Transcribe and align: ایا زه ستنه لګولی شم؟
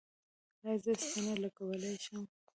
ایا 0.61 0.73
زه 0.83 0.91
ستنه 1.03 1.33
لګولی 1.43 1.93
شم؟ 2.03 2.23